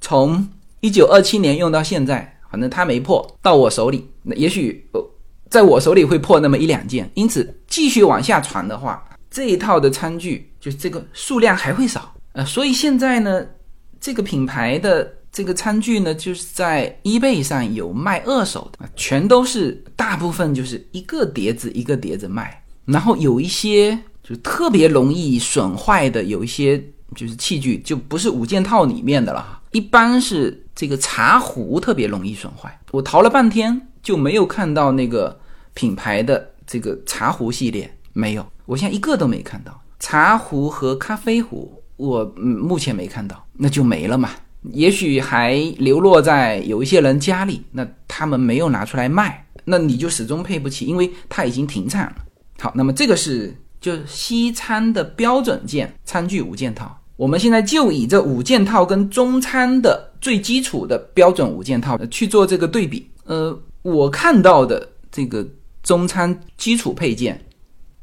[0.00, 0.46] 从
[0.80, 4.08] 一九二七年用到现在，反正它没破到我手里。
[4.22, 4.86] 那也许
[5.48, 9.02] 在我手里会破那么一两件，因此继续往下传的话，
[9.34, 12.14] 这一套的餐具就这个数量还会少。
[12.32, 13.44] 呃，所以现在呢，
[14.00, 23.98] 这个品牌的这个餐具呢，就是在 eBay 上有卖二手的，全都是大部分就是一个碟子一个碟子卖，然后有一些。
[24.26, 26.82] 就特别容易损坏的有一些
[27.14, 29.60] 就是器具，就不是五件套里面的了。
[29.72, 35.38] 一般是这个茶壶特别容易损坏，我淘了半天就没有看到那个
[35.74, 39.78] 品牌的这个茶壶系列，没有，我现在一个都没看到。
[40.00, 44.30] 茶壶和咖啡壶，我目前没看到，那就没了嘛。
[44.72, 52.16] 也许还流落在有一些人家里，那他们没有拿出来卖，那你就始终配不起，因为它已经停产了。
[52.58, 53.54] 好，那么这个是。
[53.80, 63.06] 就西餐的标准件餐具五件套，我们现在就以这五件套跟中餐的最基础的标准五件套去做这个对比。
[63.26, 65.46] 呃，我看到的这个
[65.82, 67.38] 中餐基础配件，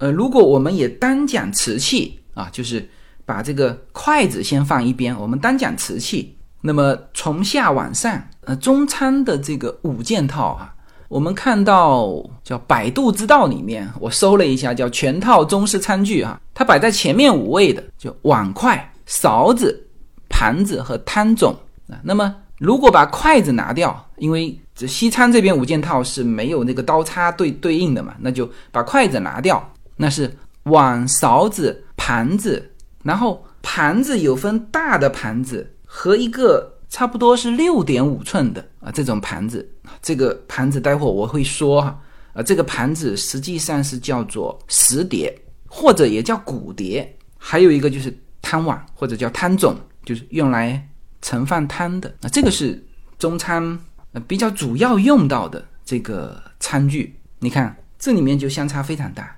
[0.01, 2.89] 呃，如果我们也单讲瓷器啊，就是
[3.23, 10.73] 把这个筷子先放一边，我们单讲瓷器，那么从下往上，呃，中餐的这个五件套啊。
[11.07, 12.11] 我们看到
[12.43, 19.87] 叫百度知道里面，我搜了一下，叫全套中式餐具啊，它摆在前面五位的就碗筷、勺子、
[20.29, 21.55] 盘子和汤种
[21.87, 21.99] 啊。
[22.01, 29.70] 那么如果把筷子拿掉，因为这西餐这边五件套是没有那个刀叉对对应的嘛，那就把筷子拿掉，
[30.01, 32.71] 那是碗、勺子、盘子，
[33.03, 36.69] 然后盘子有分大的盘子和一个。
[36.91, 39.65] 差不多是六点五寸的啊，这种盘子，
[40.01, 41.97] 这个盘子待会我会说哈，
[42.33, 45.33] 啊，这个盘子实际上是叫做石碟，
[45.69, 50.85] 或者也叫骨碟，还有一个就是汤碗或者叫汤种，就是用来
[51.21, 52.13] 盛放汤的。
[52.19, 52.85] 那这个是
[53.17, 53.79] 中餐
[54.27, 57.17] 比较主要用到的这个餐具。
[57.39, 59.33] 你看这里面就相差非常大，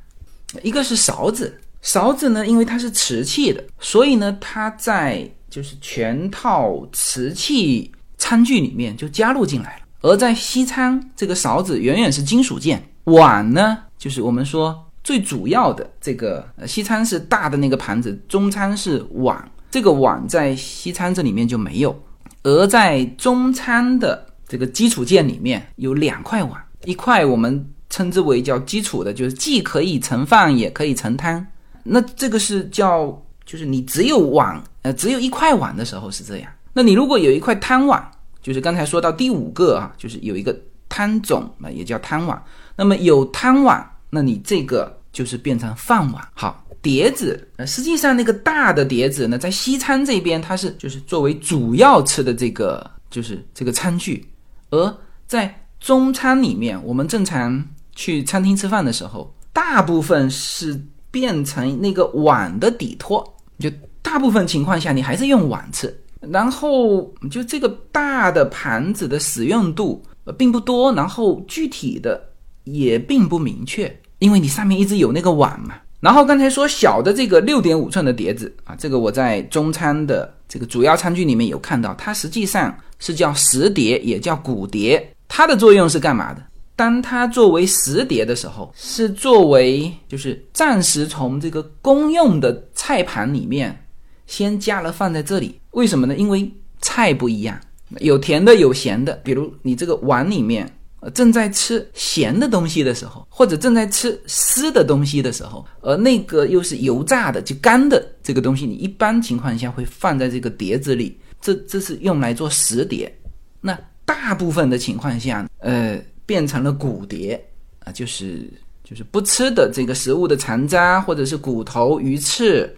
[0.62, 21.98] 一个是勺子，勺子呢，因为它是瓷器的，所以呢，它在就是全套瓷器餐具里面就加入进来了，而在西餐这个勺子远远是金属件，碗呢就是我们说最主要的这个，西餐是大的那个盘子，中餐是碗，这个碗在西餐这里面就没有，
[22.44, 31.46] 而在中餐的这个基础件里面有两块碗，一块我们称之为叫基础的，就是既可以盛饭也可以盛汤，
[31.84, 33.16] 那这个是叫。
[33.46, 36.50] 就是你只有碗，呃，只有一块碗的时候是这样。
[36.72, 38.02] 那你如果有一块汤碗，
[38.42, 42.42] 就是刚才说到第五个啊，就是有一个汤种，那也叫汤碗。
[42.78, 46.26] 那么有汤碗，那你这个就是变成饭碗。
[46.34, 54.26] 好，碟子，呃，实际上那个大的碟子呢，在西餐这边它是就是作为主要吃的这个就是这个餐具，
[54.70, 57.62] 而在中餐里面，我们正常
[57.96, 60.80] 去餐厅吃饭的时候，大部分是
[61.12, 63.24] 变成那个碗的底托。
[63.60, 63.70] 就
[64.02, 67.02] 大部分情况下，你还是用碗吃，然后
[67.32, 72.22] 就这个大的盘子的使用度呃并不多，然后具体的
[72.66, 75.76] 也并不明确，因为你上面一直有那个碗嘛。
[76.02, 86.44] 然后刚才说小的这个六点五寸的碟子啊，这个我在中餐的这个主要餐具里面有看到，它实际上是叫石碟，也叫骨碟，它的作用是干嘛的？
[86.76, 93.86] 当它作为食碟的时候，是作为就是暂时从这个公用的菜盘里面
[94.26, 95.60] 先加了放在这里。
[95.72, 96.16] 为什么呢？
[96.18, 97.60] 因为菜不一样，
[98.00, 99.14] 有甜的有咸的。
[99.24, 100.68] 比如你这个碗里面
[101.14, 111.20] 正在吃咸的东西的时候，或者正在吃湿的东西的时候，而那个又是油炸的就干的这个东西，你一般情况下会放在这个碟子里。
[111.40, 113.16] 这这是用来做食碟。
[113.62, 116.02] 那大部分的情况下，呃。
[116.26, 117.44] 变成了骨碟
[117.80, 118.50] 啊，就是
[118.84, 122.74] 就是不吃的这个食物的残渣或者是骨头、鱼翅，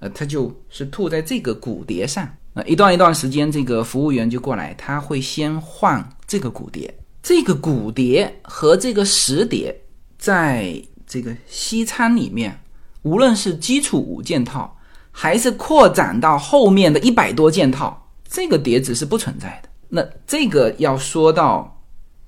[0.00, 2.62] 呃，它就是吐在这个骨碟上啊。
[2.64, 6.92] 一段一段时间，这个服务员就过来，他会先换这个骨碟。
[7.22, 9.74] 这个骨碟和这个食碟，
[10.18, 10.74] 在
[11.06, 12.58] 这个西餐里面，
[13.02, 14.76] 无论是基础五件套，
[15.10, 19.68] 还是扩展到后面的一百多件套，这个碟子是不存在的。
[19.88, 21.76] 那这个要说到。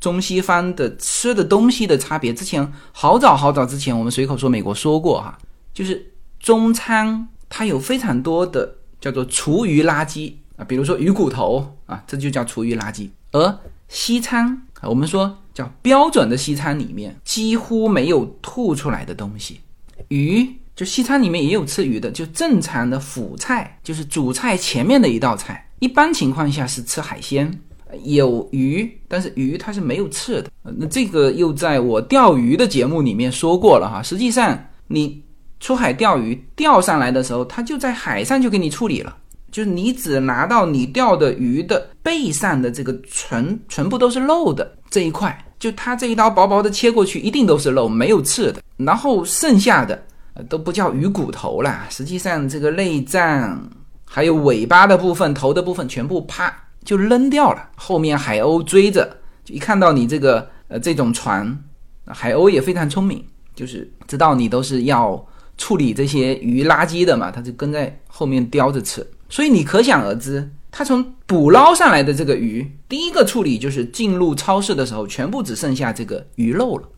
[0.02, 2.34] 中西方的吃的东西的差别。
[2.34, 5.38] 之前好早好早之前，我们随口说美国说过哈，
[5.72, 13.08] 就是中餐它有非常多的叫做厨余垃圾啊，比如说鱼骨头啊，这就叫厨余垃圾。
[13.30, 14.48] 而西餐
[14.80, 19.60] 啊，我们说叫标准的西餐里面几乎没有吐出来的东西，
[20.08, 27.60] 鱼就西餐里面也有吃鱼的，就正常的辅菜，就是主菜前面的一道菜，一般情况下是吃海鲜。
[28.05, 30.50] 有鱼，但是鱼它是没有刺的。
[30.62, 34.02] 那这个又在我钓鱼的节目里面说过了哈。
[34.02, 35.22] 实际上，你
[35.61, 39.16] 出海钓鱼钓上来的时候，它就在海上就给你处理了，
[39.50, 48.62] 就是你只拿到你钓的鱼的背上的这个全全部都是肉的这一块，就它这一刀薄薄的切过去，一定都是肉，没有刺的。
[48.76, 50.02] 然后剩下的
[50.48, 53.70] 都不叫鱼骨头了，实际上这个内脏
[54.05, 56.52] 还有尾巴的部分、头的部分全部啪。
[56.85, 61.59] 就扔掉了，后面海鸥追着，就一看到你这个呃这种船，
[62.07, 65.25] 海鸥也非常聪明，就是知道你都是要
[65.57, 69.07] 处理这些鱼垃圾的嘛，它就跟在后面叼着吃。
[69.29, 76.88] 所以你可想而知，它从捕捞上来的这个鱼，第一个处理就是进入超市的时候，全部只剩下这个鱼肉了。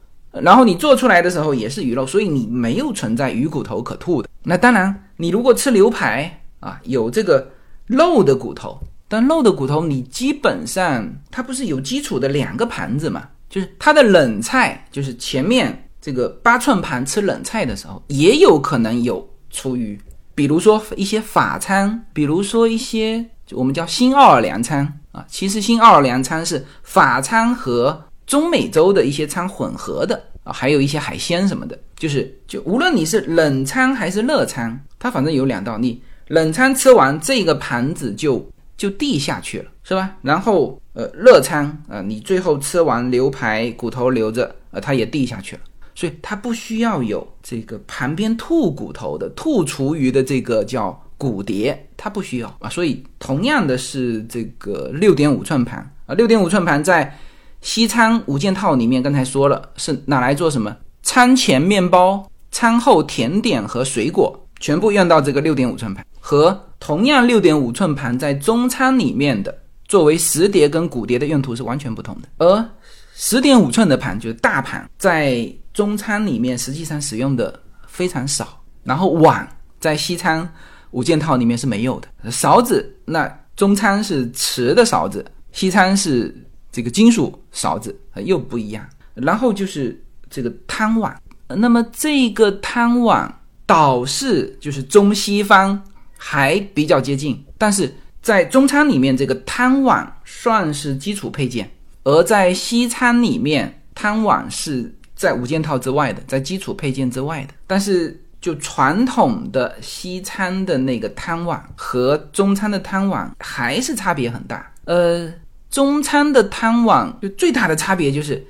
[0.42, 4.28] 然后你做出来的时候也是鱼肉，所以你没有存在鱼骨头可吐的。
[4.42, 7.50] 那当然，你如果吃牛排啊，有这个
[7.86, 8.80] 肉的骨头。
[9.14, 13.28] 但肉的骨头，你基本上它不是有基础的两个盘子嘛？
[13.48, 19.96] 就是它的冷菜，就是前面这个八寸盘吃冷菜的时候，也有可能有厨余。
[20.34, 31.78] 比如说一些法餐，比如说一些我们叫新奥尔良餐啊，其实新奥尔良餐是法餐和中美洲的一些餐混合的啊，还有一些海鲜什么的。
[31.96, 38.44] 就是就无论你是冷餐还是热餐，它反正有两道，你冷餐吃完这个盘子就。
[38.76, 40.16] 就递下去了，是吧？
[40.20, 45.62] 然后，呃，热餐啊，你最后吃完牛排骨头留着，呃，它也递下去了，
[45.94, 52.68] 所以它不需要有这个旁边吐骨头的、吐厨余的这个叫骨碟，它不需要啊。
[52.68, 57.16] 所以，同样的是这个六点五寸盘啊，六点五寸盘在
[57.60, 60.76] 西餐五件套里面，刚才说了是拿来做什么？
[61.02, 66.60] 餐前面包、餐后甜点和水果，全部用到这个六点五寸盘和。
[66.84, 72.70] 同样六点五寸盘在中餐里面的作为食碟跟骨碟的用途是完全不同的，而
[73.14, 78.62] 十点五寸的盘就是大盘，在中餐里面实际上使用的非常少。
[78.82, 79.48] 然后碗
[79.80, 80.46] 在西餐
[80.90, 82.30] 五件套里面是没有的。
[82.30, 86.36] 勺子那中餐是瓷的勺子，西餐是
[86.70, 88.86] 这个金属勺子，又不一样。
[89.14, 91.18] 然后就是这个汤碗，
[91.48, 95.82] 那么这个汤碗倒是就是中西方。
[96.26, 101.66] 还比较接近，但是在中餐里面，这个汤碗算是基础配件；
[102.02, 107.52] 而在西餐里面，汤碗是在五件套之外的，在基础配件之外的。
[107.66, 114.72] 但是，就传统的西餐的那个汤碗和中餐的汤碗还是差别很大。
[114.86, 115.30] 呃，
[115.70, 118.42] 中餐的汤碗就最大的差别就是，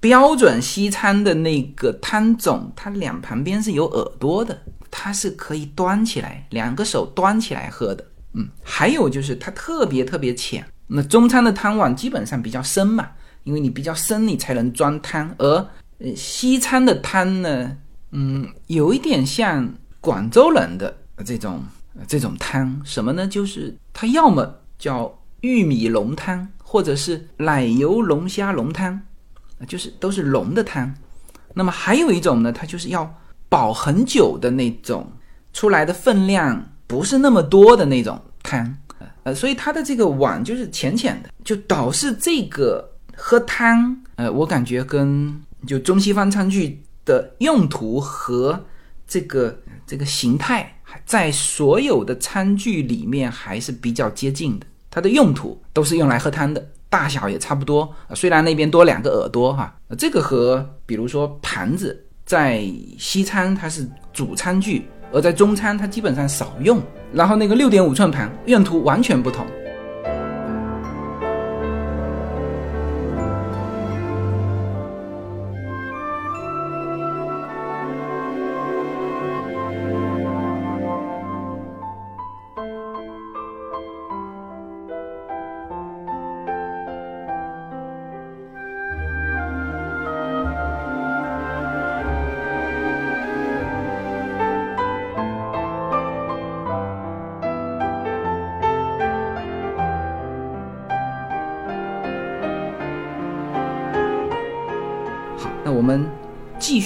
[0.00, 4.60] 标准西餐的那个汤种，它两旁边是有耳朵的。
[4.90, 8.04] 它是可以端起来，两个手端起来喝的。
[8.32, 10.64] 嗯，还有就是它特别特别浅。
[10.86, 13.08] 那中餐的汤碗基本上比较深嘛，
[13.44, 15.32] 因为你比较深，你才能装汤。
[15.38, 15.66] 而
[15.98, 17.76] 呃西餐的汤呢，
[18.12, 21.62] 嗯，有一点像广州人的这种
[22.06, 23.26] 这种汤，什么呢？
[23.26, 29.00] 就是它要么叫玉米浓汤，或者是奶油龙虾浓汤，
[29.66, 30.94] 就是都是浓的汤。
[31.54, 33.16] 那么还有一种呢，它就是要。
[33.50, 35.12] 饱很久的那种，
[35.52, 38.74] 出来的分量不是那么多的那种汤，
[39.24, 48.64] 呃，所以它的这个碗就是浅浅的，就导致这个喝汤，呃，我感觉跟就中西方餐具的用途和
[49.06, 50.72] 这个这个形态，
[51.04, 54.66] 在所有的餐具里面还是比较接近的。
[54.88, 62.06] 它的用途都是用来喝汤的，大小也差不多，虽然那边多两个耳朵哈，这个和比如说盘子。
[62.30, 62.62] 在
[62.96, 66.80] 西餐它是主餐具，而在中餐它基本上少用。
[67.12, 69.44] 然后那个六点五寸盘用途完全不同。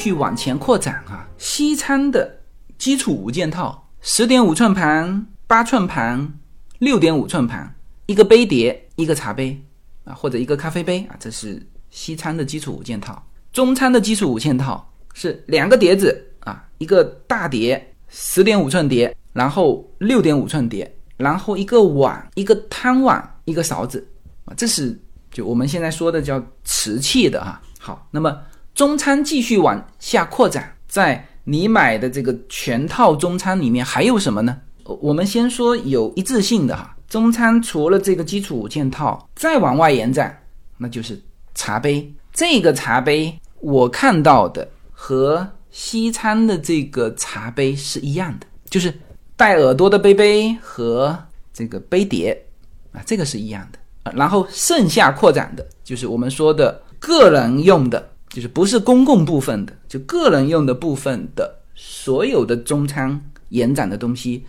[0.04, 2.40] 续往前扩展啊，西餐的
[2.76, 6.38] 基础五件套：十点五寸盘、八寸盘、
[6.78, 7.74] 六点五寸盘，
[8.04, 9.58] 一个杯碟，一个茶杯
[10.04, 13.26] 啊，或者一个咖啡杯啊，这是西餐的基础五件套。
[13.50, 24.06] 中餐的基础五件套是两个碟子啊，一个大碟，十点五寸碟，然后六点五寸碟，然后一个碗，一个汤碗，一个勺子
[24.44, 25.00] 啊，这是。
[25.30, 28.38] 就我们现在说的叫瓷器的哈，好，那么
[28.74, 34.60] 中餐继续往下扩展，在你买的这个全套中餐里面还有什么呢？
[34.84, 40.36] 我们先说有一致性的哈，中餐除了这个基础五件套，再往外延展，
[40.76, 41.22] 那就是
[41.54, 42.12] 茶杯。
[42.32, 48.92] 这个茶杯我看到的和西餐的这个茶杯是一样的，就是
[49.36, 51.16] 带耳朵的杯杯和
[51.52, 52.44] 这个杯碟
[52.92, 53.78] 啊，这个是一样的。
[54.12, 63.18] 然后剩下扩展的就是我们说的个人用的，就是不是公共部分的，就个人用的部分的所有的中餐
[63.50, 64.44] 延展的东西，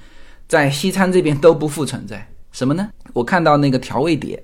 [0.47, 2.27] 在西餐这边都不复存在。
[2.51, 2.89] 什么呢？
[3.13, 4.43] 我看到那个调味碟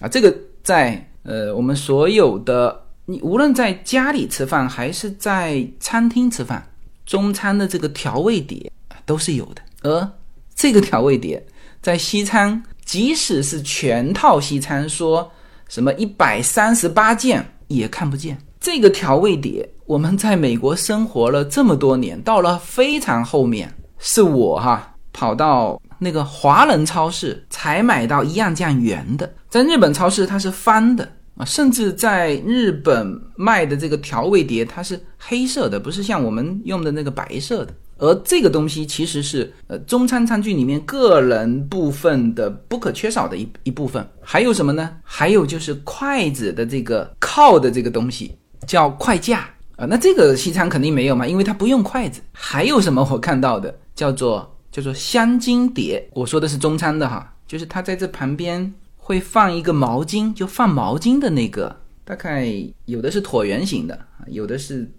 [0.00, 6.66] 啊，这个在呃我们所有的你无论在家里吃饭还是在餐厅吃饭，
[7.04, 8.72] 中餐的这个调味碟
[9.04, 9.62] 都是有的。
[9.82, 10.10] 而
[10.54, 11.46] 这个调味碟
[11.82, 12.62] 在西餐。
[12.82, 15.30] 即使是全套西餐，说
[15.68, 19.68] 什么一百三十八件也看不见这个调味碟。
[19.86, 37.74] 我们在美国生活了这么多年，到了非常后面，是我哈跑到那个华人超市才买到一样这样圆的，在日本超市它是方的啊，甚至在日本卖的这个调味碟它是黑色的，不是像我们用的那个白色的。
[37.98, 44.08] 而这个东西其实是呃中餐餐具里面个人部分的不可缺少的一一部分。
[44.22, 44.90] 还有什么呢？
[45.02, 48.34] 还有就是筷子的这个靠的这个东西
[48.66, 49.86] 叫筷架啊。
[49.86, 52.20] 那这个西餐肯定没有嘛，因为它不用筷子。
[52.32, 56.08] 还有什么我看到的叫做叫做香巾碟。
[56.12, 62.46] 我说的是中餐的哈，就是它在这旁边会放一个毛巾，就放毛巾的那个，大概
[62.84, 64.90] 有的是椭圆形的，有的是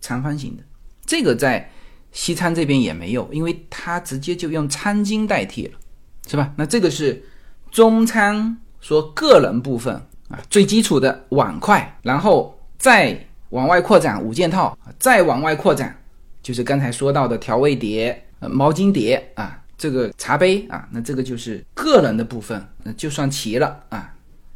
[0.00, 0.62] 长方形的。
[1.04, 1.70] 这个在。
[2.12, 5.78] 西餐这边也没有，因为它直接就用餐巾代替了，
[6.26, 6.52] 是吧？
[6.56, 7.24] 那这个是
[7.70, 9.94] 中餐说个人部分
[10.28, 13.14] 啊，最基础的碗筷，然后再
[13.50, 15.94] 往外扩展五件套，再往外扩展
[16.42, 24.14] 就是刚才说到的调味碟、毛巾碟啊，这个茶杯啊，那这个就是个人的部分，那就算齐了啊。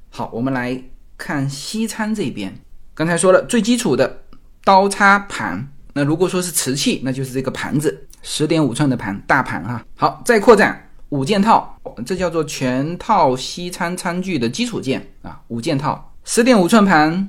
[0.08, 0.82] 好，我们来
[1.18, 2.50] 看西餐这边，
[2.94, 4.22] 刚才说了最基础的
[4.64, 5.68] 刀叉盘。
[5.92, 9.84] 那如果说是瓷器，那就是这个盘子，十点五寸的盘，大盘哈。
[9.96, 15.42] 好，再扩展五件套，这叫做全套西餐餐具的基础件啊。
[15.48, 17.28] 五件套，十点五寸盘，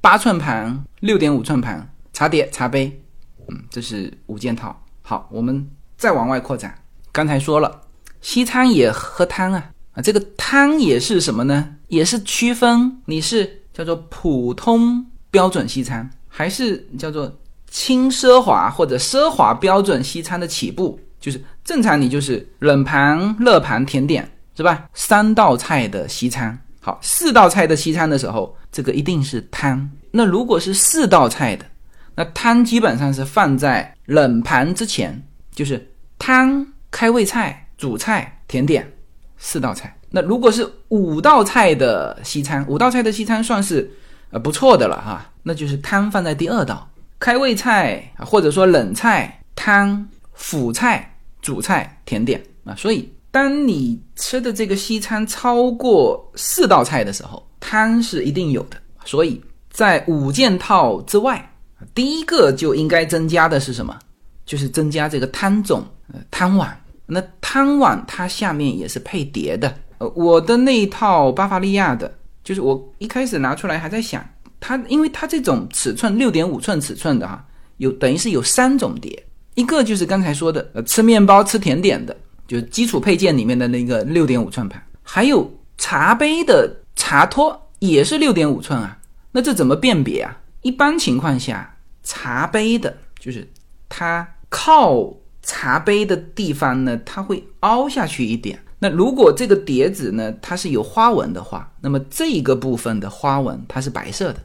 [0.00, 3.02] 八寸盘，六点五寸盘，茶碟、茶杯，
[3.48, 4.80] 嗯，这是五件套。
[5.02, 6.74] 好，我们再往外扩展。
[7.12, 7.82] 刚才说了，
[8.20, 11.76] 西餐也喝汤啊啊，这个汤也是什么呢？
[11.88, 17.38] 也是区分你是叫做普通标准西餐，还是叫做。
[17.70, 24.26] 轻奢华或者奢华标准西餐的起步，就是正常你就是冷盘、热盘、甜点，
[24.56, 24.88] 是吧？
[24.94, 26.58] 三道菜的西餐，
[26.88, 29.90] 好，四道菜的西餐的时候，这个一定是汤。
[30.10, 31.66] 那如果是四道菜的，
[32.14, 35.22] 那汤基本上是放在冷盘之前，
[35.54, 35.86] 就是
[36.18, 38.90] 汤、开胃菜、主菜、甜点，
[39.36, 39.94] 四道菜。
[40.08, 43.90] 那如果是五道菜的西餐，五道菜的西餐算是
[44.30, 46.90] 呃不错的了哈，那就是汤放在第二道。
[47.18, 58.76] 开胃菜，或者说冷菜、汤、辅菜、主菜、甜点啊，所以当你吃的这个西餐超过四道菜的时候，汤是一定有的。
[59.04, 61.48] 所以在五件套之外，
[61.94, 63.96] 第一个就应该增加的是什么？
[64.44, 66.76] 就是增加这个汤种，呃，汤碗。
[67.06, 69.72] 那汤碗它下面也是配碟的。
[69.98, 72.12] 呃，我的那一套巴伐利亚的，
[72.42, 74.28] 就是我一开始拿出来还在想。
[74.58, 79.24] 它因为它这种尺寸六点五寸尺寸的哈，有等于是有三种碟，
[79.54, 82.16] 一个就是刚才说的呃吃面包吃甜点的，
[82.48, 88.98] 就是基础配件里面的那个六点五寸盘，还有茶杯的茶托也是六点五寸啊，
[89.30, 90.36] 那这怎么辨别啊？
[90.62, 93.46] 一般情况下，茶杯的就是
[93.88, 98.58] 它靠茶杯的地方呢，它会凹下去一点。
[98.80, 104.40] 那如果这个碟子呢，它是有花纹的话，那么这个部分的花纹它是白色的。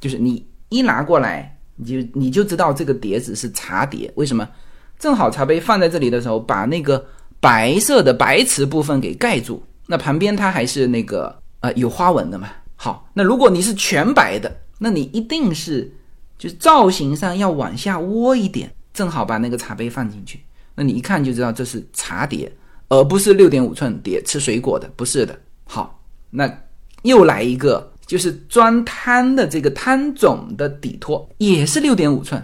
[0.00, 4.10] 就是你一拿过来，你就你就知道这个碟子是茶碟。
[4.16, 4.48] 为什么？
[4.98, 7.04] 正好茶杯放在这里的时候，把那个
[7.42, 12.48] 白色的白瓷部分给盖住，那旁边它还是那个呃有花纹的嘛。
[12.76, 15.92] 好，那如果你是全白的，那你一定是
[16.38, 20.40] 就造型上要往下窝一点，正好把那个茶杯放进去。
[20.76, 22.50] 那你一看就知道这是茶碟，
[22.88, 25.36] 而不是六点五寸碟吃水果的，不是的。
[25.64, 26.48] 好，那
[27.02, 32.40] 又来一个，就是装汤的这个汤种的底托，也是六点五寸，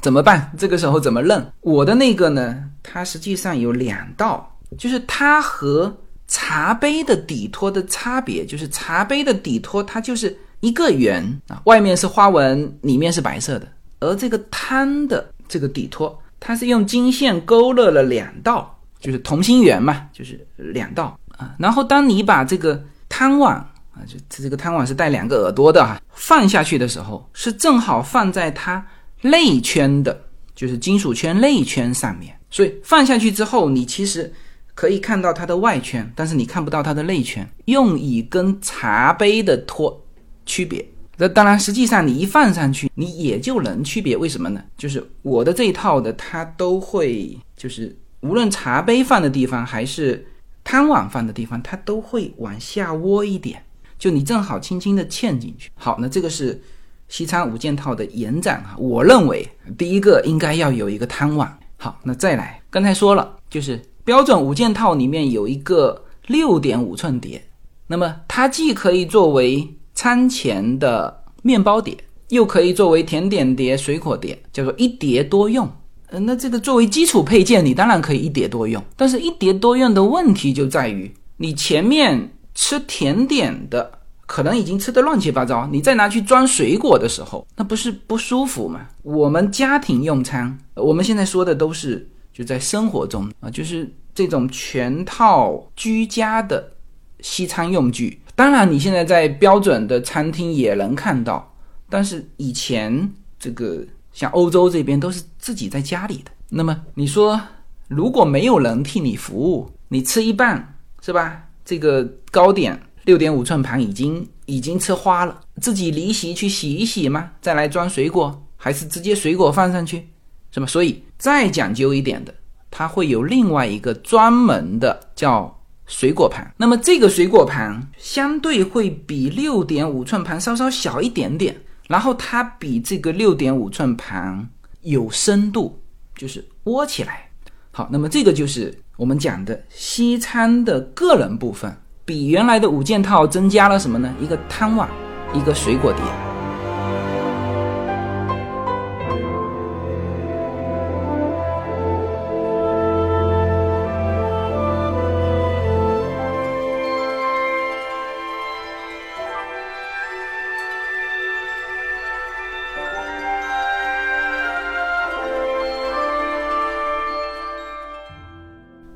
[0.00, 0.52] 怎么办？
[0.56, 1.44] 这个时候怎么认？
[1.60, 5.94] 我的那个呢，它实际上有两道，就是它和
[6.26, 13.68] 茶杯的底托的差别，就是茶杯的底托它就是一个圆啊，外面是花纹，里面是白色的，
[14.00, 16.16] 而这个汤的这个底托。
[16.40, 21.56] 它是用金线勾勒了两道，就是同心圆嘛，就是两道啊。
[21.58, 23.56] 然后当你把这个汤碗
[23.92, 28.86] 啊，就这个汤碗是带两个耳朵的哈，放下去的时候，是正好放在它
[29.22, 30.20] 内圈的，
[30.54, 32.34] 就是金属圈内圈上面。
[32.50, 34.32] 所以放下去之后，你其实
[34.74, 40.02] 可以看到它的外圈，但是你看不到它的内圈，用以跟茶杯的托
[40.46, 40.84] 区别。
[41.20, 44.16] 那当然，实际上你一放上去，你也就能区别。
[44.16, 44.62] 为什么呢？
[44.76, 50.24] 就是我的这一套的，它都会，就是无论茶杯放的地方还是
[50.62, 53.60] 汤碗放的地方，它都会往下窝一点，
[53.98, 55.70] 就你正好轻轻的嵌进去。
[55.74, 56.62] 好，那这个是
[57.08, 58.76] 西餐五件套的延展啊。
[58.78, 61.58] 我认为第一个应该要有一个汤碗。
[61.76, 67.42] 好，那再来，刚才说了，就是标准五件套里面有一个六点五寸碟，
[67.86, 71.96] 那么它既可以作为餐前的面包碟，
[72.30, 75.70] 又可以作为甜点碟、水果碟，叫做一碟多用。
[76.10, 78.82] 呃，那这个作为基础配件，你当然可以一碟多用。
[78.96, 83.97] 但是，一碟多用的问题就在于，你前面吃甜点的
[84.28, 88.86] 可能已经吃的乱七八糟，你再拿去装水果的时候，那不是不舒服吗？
[89.02, 96.72] 我们家庭用餐，我们现在说的都是就在生活中啊，就是这种全套居家的
[97.20, 98.20] 西餐用具。
[98.34, 101.50] 当然，你现在在标准的餐厅也能看到，
[101.88, 103.10] 但是以前
[103.40, 106.30] 这个像欧洲这边都是自己在家里的。
[106.50, 107.40] 那么你说，
[107.88, 111.44] 如果没有人替你服务，你吃一半是吧？
[111.64, 117.30] 这个糕点六点五寸盘已经已经吃花了，自己离席去洗一洗吗？
[117.40, 120.06] 再来装水果，还是直接水果放上去，
[120.50, 120.66] 是吧？
[120.66, 122.34] 所以再讲究一点的，
[122.70, 125.54] 它会有另外一个专门的叫。
[125.86, 134.50] 水果盘，那么这个水果盘相对会比六点五寸盘稍稍小一点点，然后它比这个六点五寸盘
[134.82, 135.80] 有深度，
[136.14, 137.30] 就是窝起来。
[137.70, 141.74] 好，那么这个就是我们讲的西餐的个人部分，
[142.08, 144.10] 比原来的五件套增加了什么呢？
[144.18, 144.88] 一个汤碗，
[145.34, 146.02] 一个水果碟。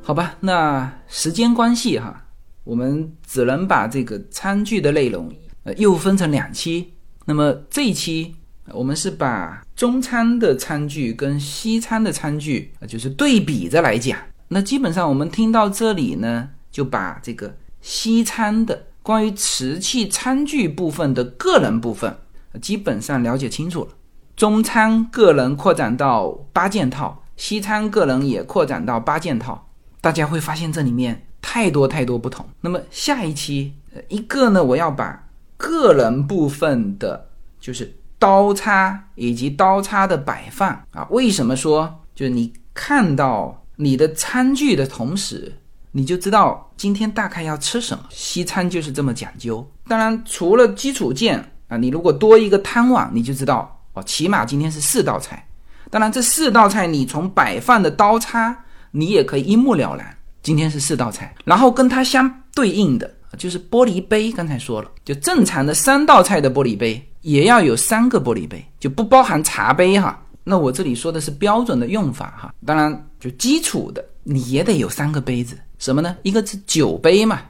[0.02, 2.22] 好吧，那时间关系哈，
[2.64, 5.32] 我们只能把这个餐具的内容
[5.64, 6.92] 呃又分成两期。
[7.24, 8.34] 那么这一期
[8.72, 14.18] 我们是把中餐的餐具跟西餐的餐具，就是对比着来讲。
[14.48, 22.16] 那基本上我们听到这里呢，就把这个西餐的关于瓷器餐具部分的个人部分
[22.60, 23.90] 基本上了解清楚了。
[24.36, 29.68] 中餐个人扩展到八件套，西餐个人也扩展到八件套。
[30.00, 32.49] 大家会发现这里面太多太多不同。
[32.62, 33.74] 那么下一期，
[34.09, 35.28] 一个呢，我要把
[35.59, 37.28] 个人部分的，
[37.61, 41.07] 就是刀叉以及刀叉的摆放啊。
[41.11, 45.53] 为什么说就是你看到你的餐具的同时，
[45.90, 48.05] 你就知道今天大概要吃什么？
[48.09, 49.68] 西餐就是这么讲究。
[49.86, 55.47] 当然，除了基础件啊，你如果多一个汤碗，你就知道哦，起码今天是四道菜。
[55.90, 58.64] 当然，这四道菜你从摆放的刀叉。
[58.95, 60.14] 你也可以一目了然。
[60.43, 64.32] 今天是四道菜，然后跟它相对应的就是玻璃杯。
[64.32, 70.20] 刚才说了，就正常的三道菜的玻璃杯也要有三个玻璃杯，就不包含茶杯哈。
[70.43, 72.53] 那我这里说的是标准的用法哈。
[72.66, 76.16] 当然，就基础的你也得有三个杯子，什么呢？
[76.22, 77.40] 一个是酒杯嘛，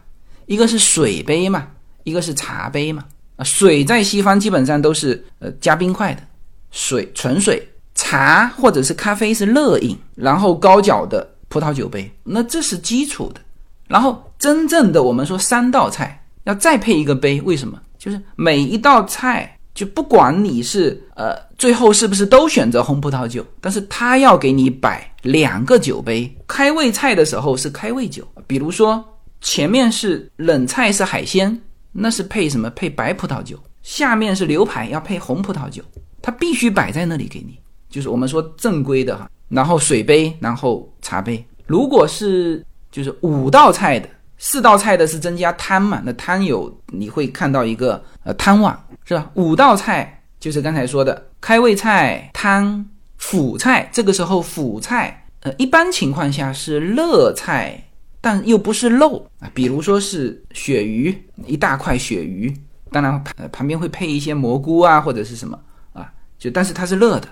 [0.45, 1.66] 一个是水杯嘛，
[2.05, 3.05] 一个是茶杯嘛。
[3.36, 6.22] 啊，水在西方基本上都是呃加冰块的，
[6.70, 7.66] 水纯水。
[7.95, 13.40] 茶或者是咖啡是热饮，然后高脚的葡萄酒杯，那这是基础的。
[13.86, 17.78] 然后真正的我们说三道菜要再配一个杯，为什么？
[17.98, 26.34] 就是每一道菜就不管你是呃最后是不是都选择红葡萄酒，但是他要给你摆两个酒杯。
[26.46, 29.05] 开胃菜的时候是开胃酒，比如说
[29.42, 31.61] 前面是冷菜是海鲜，
[31.92, 32.70] 那是配什么？
[32.70, 33.59] 配白葡萄酒。
[33.82, 35.82] 下面是牛排，要配红葡萄酒。
[36.22, 37.59] 它必须摆在那里给你，
[37.90, 39.28] 就是我们说正规的哈。
[39.53, 41.44] 然后水杯，然后茶杯。
[41.66, 46.03] 如果是就是五道菜的，四道菜的是增加汤嘛？
[46.05, 49.30] 那汤有你会看到一个呃汤碗是吧？
[49.34, 52.84] 五道菜就是刚才说的开胃菜、汤、
[53.18, 53.88] 辅菜。
[53.92, 57.82] 这个时候辅菜呃一般情况下是热菜，
[58.20, 59.50] 但又不是肉啊。
[59.55, 62.53] 比如说是鳕鱼，一大块鳕鱼，
[62.90, 65.59] 当然呃旁边会配一些蘑菇啊或者是什么
[65.92, 67.28] 啊，就但是它是热的。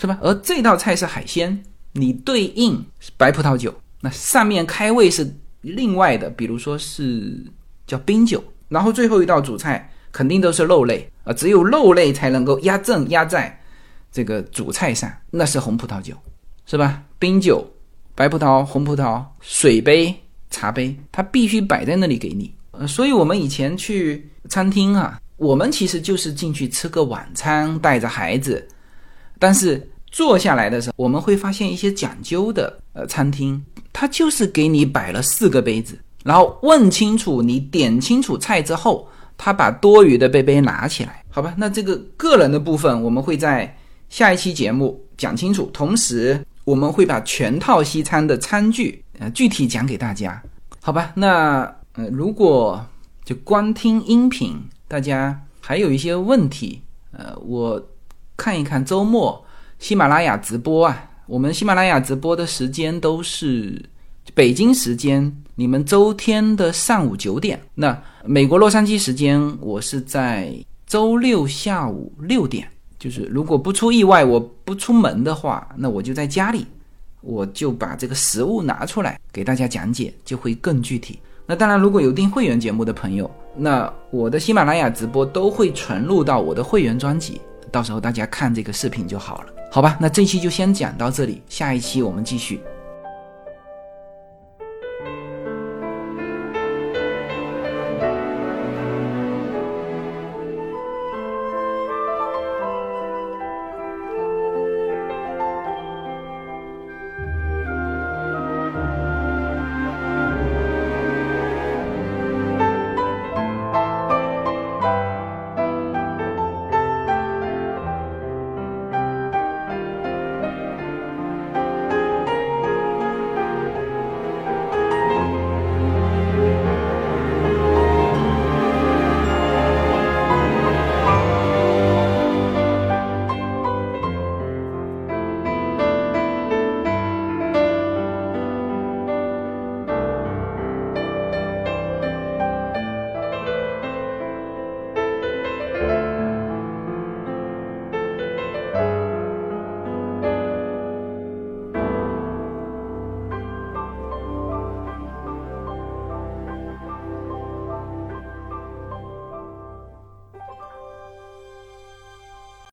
[0.00, 0.16] 是吧？
[0.22, 1.60] 而这道菜是海鲜，
[1.92, 2.86] 你对应
[3.16, 7.44] 白葡萄酒，那上面开胃是另外的，比如说是
[7.84, 13.60] 叫冰酒，然后最后一道主菜肯定都是肉类啊，只有肉类才能够压正压在
[14.12, 16.14] 这个主菜上，那是红葡萄酒，
[16.64, 17.02] 是吧？
[17.18, 17.68] 冰酒、
[18.14, 20.14] 白葡萄、红葡萄、水杯、
[20.48, 22.54] 茶杯，它必须摆在那里给你。
[22.70, 28.68] 呃，所以我们以前去餐厅啊，我们其实就是进去吃个晚餐，带着孩子。
[29.38, 33.62] 但是坐下来的时候，我们会发现一些讲究的呃餐厅，
[33.92, 41.54] 它就是给你摆了四个杯子，然后问清楚你点清楚菜之后，他把多余的杯杯拿起来，好吧？
[41.56, 43.76] 那这个个人的部分我们会在
[44.08, 50.42] 下一期节目讲清楚，同时我们会把全套西餐的餐具呃具体讲给大家，
[50.80, 51.12] 好吧？
[51.14, 51.62] 那
[51.92, 52.84] 呃如果
[53.24, 54.56] 就光听音频，
[54.88, 56.82] 大家还有一些问题，
[57.12, 57.80] 呃我。
[58.38, 59.44] 看一看周末
[59.80, 63.84] 喜马拉雅直播啊，我们喜马拉雅直播的时间都是
[64.32, 67.60] 北京时间，你们周天的上午九点。
[67.74, 70.54] 那美国洛杉矶时间，我是在
[70.86, 72.66] 周六下午六点。
[72.96, 76.64] 就是如果不出意外，我不出门的话，那我就在家里，
[77.20, 81.18] 我就把这个实物拿出来给大家讲解，就会更具体。
[81.44, 87.40] 那当然，如果有订会员节目的朋友，那我的喜马拉雅直播都会存入到我的会员专辑。
[87.70, 89.96] 到时候大家看这个视频就好了，好吧？
[90.00, 92.60] 那这期就先讲到这里，下一期我们继续。